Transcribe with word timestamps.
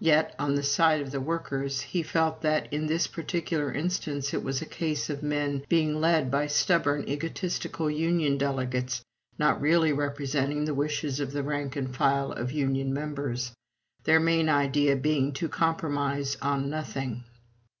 Yet, 0.00 0.34
on 0.40 0.56
the 0.56 0.64
side 0.64 1.00
of 1.02 1.12
the 1.12 1.20
workers, 1.20 1.82
he 1.82 2.02
felt 2.02 2.42
that 2.42 2.72
in 2.72 2.88
this 2.88 3.06
particular 3.06 3.72
instance 3.72 4.34
it 4.34 4.42
was 4.42 4.60
a 4.60 4.66
case 4.66 5.08
of 5.08 5.22
men 5.22 5.64
being 5.68 6.00
led 6.00 6.32
by 6.32 6.48
stubborn 6.48 7.08
egotistical 7.08 7.88
union 7.88 8.38
delegates 8.38 9.04
not 9.38 9.60
really 9.60 9.92
representing 9.92 10.64
the 10.64 10.74
wishes 10.74 11.20
of 11.20 11.30
the 11.30 11.44
rank 11.44 11.76
and 11.76 11.94
file 11.94 12.32
of 12.32 12.50
union 12.50 12.92
members, 12.92 13.52
their 14.02 14.18
main 14.18 14.48
idea 14.48 14.96
being 14.96 15.32
to 15.34 15.48
compromise 15.48 16.36
on 16.42 16.68
nothing. 16.68 17.22